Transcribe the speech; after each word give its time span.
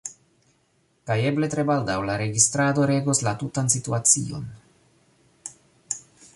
Kaj 1.09 1.17
eble 1.31 1.49
tre 1.55 1.65
baldaŭ 1.71 1.97
la 2.07 2.15
registrado 2.23 2.87
regos 2.93 3.23
la 3.29 3.35
tutan 3.43 3.71
situacion 3.77 4.51